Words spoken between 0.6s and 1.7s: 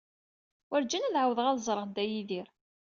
Werǧin ad ɛawdeɣ ad